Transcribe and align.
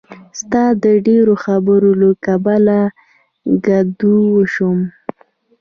ستا 0.39 0.63
د 0.83 0.85
ډېرو 1.07 1.33
خبرو 1.45 1.89
له 2.01 2.09
کبله 2.25 2.79
کدو 3.65 4.17
شوم. 4.53 4.79